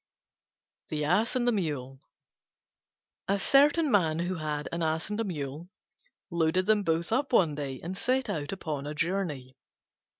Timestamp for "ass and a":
4.81-5.23